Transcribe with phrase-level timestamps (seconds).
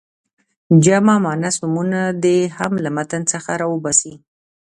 [0.83, 4.13] جمع مؤنث نومونه دې هم له متن څخه را وباسي.